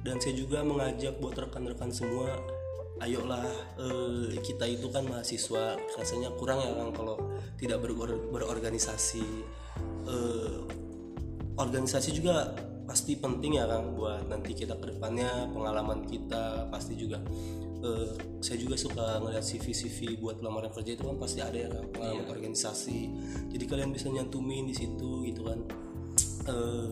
[0.06, 2.32] Dan saya juga mengajak buat rekan-rekan semua
[2.98, 3.46] Ayolah,
[3.78, 7.16] eh, kita itu kan mahasiswa Rasanya kurang ya kan kalau
[7.62, 9.26] tidak beror- berorganisasi.
[10.08, 10.58] Eh,
[11.58, 12.54] organisasi juga
[12.88, 17.20] pasti penting ya Kang buat nanti kita ke depannya pengalaman kita pasti juga.
[17.78, 21.70] Eh, saya juga suka ngeliat CV CV buat lamaran kerja itu kan pasti ada ya
[21.70, 23.00] Kang pengalaman organisasi.
[23.54, 25.60] Jadi kalian bisa nyantumin di situ gitu kan.
[26.48, 26.92] Eh,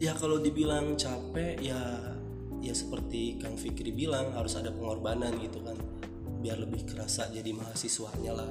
[0.00, 1.78] ya kalau dibilang capek ya
[2.60, 5.76] ya seperti Kang Fikri bilang harus ada pengorbanan gitu kan.
[6.40, 8.48] Biar lebih kerasa jadi mahasiswanya lah.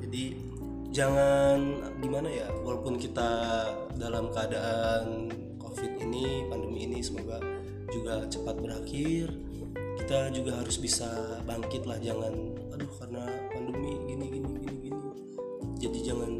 [0.00, 0.36] Jadi
[0.90, 3.30] jangan gimana ya walaupun kita
[3.94, 5.30] dalam keadaan
[5.60, 7.38] covid ini pandemi ini semoga
[7.94, 9.30] juga cepat berakhir
[10.00, 11.06] kita juga harus bisa
[11.44, 12.00] bangkit lah.
[12.00, 12.34] Jangan
[12.74, 15.00] aduh karena pandemi gini gini gini gini.
[15.80, 16.30] Jadi jangan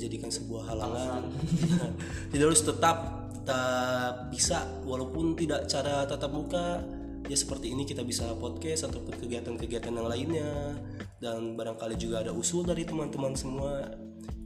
[0.00, 1.28] jadikan sebuah halangan.
[2.32, 3.19] Jadi harus tetap
[3.50, 6.78] tetap bisa walaupun tidak cara tatap muka
[7.26, 10.78] ya seperti ini kita bisa podcast ataupun kegiatan-kegiatan yang lainnya.
[11.18, 13.90] Dan barangkali juga ada usul dari teman-teman semua.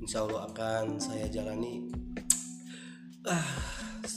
[0.01, 1.85] Insya Allah akan saya jalani.
[3.29, 3.45] Ah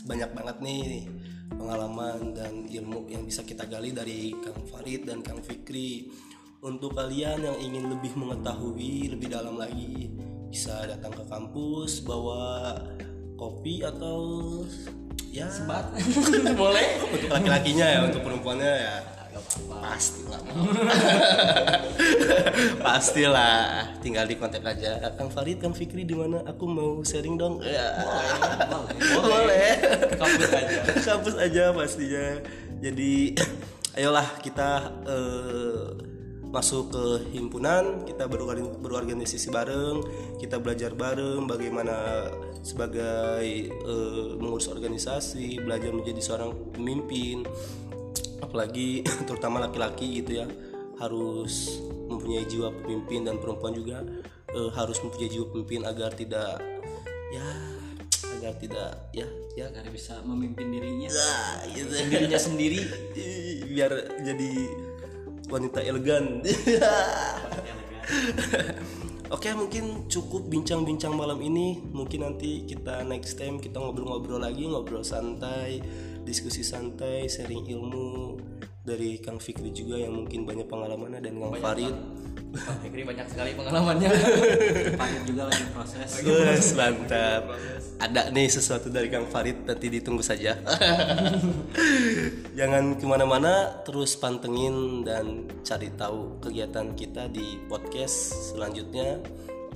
[0.08, 1.08] banyak banget nih
[1.48, 6.12] pengalaman dan ilmu yang bisa kita gali dari Kang Farid dan Kang Fikri.
[6.64, 10.10] Untuk kalian yang ingin lebih mengetahui lebih dalam lagi
[10.50, 12.74] bisa datang ke kampus bawa
[13.38, 14.18] kopi atau
[15.30, 15.86] ya Bat.
[16.60, 16.88] boleh.
[17.14, 18.96] untuk laki-lakinya ya untuk perempuannya ya.
[19.78, 20.42] Pastilah
[22.84, 23.94] pastilah.
[24.02, 24.98] Tinggal di kontak aja.
[25.14, 26.42] Kang Farid Kang Fikri di mana?
[26.50, 27.62] Aku mau sharing dong.
[27.62, 28.02] Ya.
[28.98, 29.78] boleh.
[30.22, 30.80] Kampus aja.
[31.06, 32.42] Kampus aja pastinya.
[32.82, 33.38] Jadi
[33.98, 36.17] ayolah kita eh,
[36.48, 37.06] masuk ke
[37.36, 40.00] himpunan kita berorgan- berorganisasi bareng
[40.40, 42.28] kita belajar bareng bagaimana
[42.64, 47.44] sebagai eh, mengurus organisasi belajar menjadi seorang pemimpin.
[48.44, 50.48] Apalagi terutama laki-laki gitu ya
[50.98, 51.78] harus
[52.10, 54.04] mempunyai jiwa pemimpin dan perempuan juga
[54.52, 56.60] eh, harus mempunyai jiwa pemimpin agar tidak
[57.32, 57.48] ya
[58.40, 59.28] agar tidak ya
[59.60, 59.68] ya.
[59.68, 61.10] Agar bisa memimpin dirinya.
[61.12, 61.92] Nah, gitu.
[62.08, 62.82] dirinya sendiri.
[63.74, 64.52] Biar jadi
[65.48, 66.44] wanita elegan.
[69.28, 71.84] Oke mungkin cukup bincang-bincang malam ini.
[71.92, 75.84] Mungkin nanti kita next time kita ngobrol-ngobrol lagi Ngobrol santai,
[76.24, 78.37] diskusi santai, sharing ilmu
[78.88, 81.92] Dari Kang Fikri juga yang mungkin banyak pengalamannya Dan Kang Farid.
[82.56, 84.10] Bang Fikri banyak sekali pengalamannya.
[85.04, 86.24] Pahit juga lagi proses.
[86.24, 87.52] Wes, mantap.
[88.00, 90.56] Ada nih sesuatu dari Kang Farid Nanti ditunggu saja.
[92.60, 99.20] Jangan ke mana-mana Terus pantengin dan cari tahu kegiatan kita di podcast selanjutnya.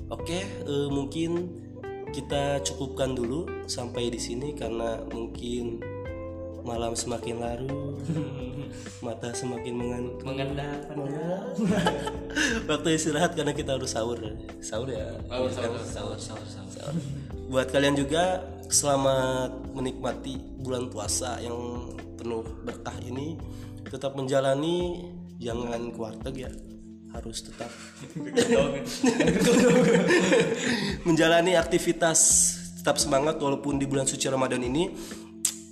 [0.07, 1.51] Oke eh, mungkin
[2.16, 5.90] kita cukupkan dulu sampai di sini Karena mungkin
[6.64, 7.97] malam semakin larut.
[9.05, 10.80] Mata semakin mengantuk mengendap.
[12.70, 14.20] Waktu istirahat karena kita harus sahur.
[14.64, 15.20] Sahur ya?
[15.28, 16.95] Sahur, sahur, sahur sahur sahur.
[17.51, 23.36] Buat kalian juga selamat menikmati bulan puasa yang penuh berkah ini.
[23.91, 26.51] Tetap menjalani jangan keluarga ya.
[27.12, 27.68] Harus tetap.
[31.07, 34.89] Menjalani aktivitas tetap semangat walaupun di bulan suci Ramadan ini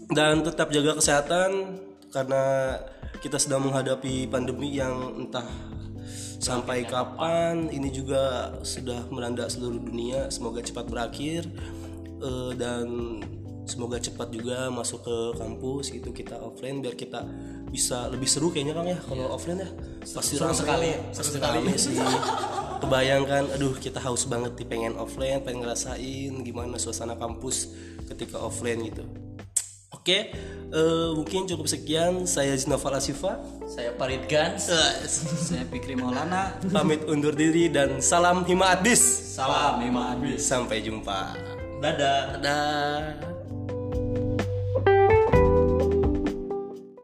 [0.09, 1.77] dan tetap jaga kesehatan
[2.09, 2.75] karena
[3.21, 5.45] kita sedang menghadapi pandemi yang entah
[6.41, 7.69] sampai kapan.
[7.69, 10.31] Ini juga sudah melanda seluruh dunia.
[10.33, 11.45] Semoga cepat berakhir.
[12.19, 12.85] Eh, dan
[13.69, 15.93] semoga cepat juga masuk ke kampus.
[15.93, 17.21] Gitu kita offline biar kita
[17.69, 18.97] bisa lebih seru kayaknya kang ya.
[19.05, 19.69] Kalau offline ya
[20.01, 21.93] pasti Seru sekali, pasti rame sih.
[22.79, 27.75] Kebayangkan aduh kita haus banget nih pengen offline pengen ngerasain gimana suasana kampus
[28.07, 29.03] ketika offline gitu
[30.09, 30.21] oke
[30.73, 33.37] eh, mungkin cukup sekian saya Zinafal Asifa
[33.69, 34.65] Saya Parit Gans.
[34.65, 36.57] Saya Fikri Maulana.
[36.73, 38.97] pamit undur diri dan salam hima adis
[39.37, 40.41] Salam Imam Adis.
[40.41, 41.37] sampai jumpa
[41.77, 42.41] Dadah.
[42.41, 43.38] dadah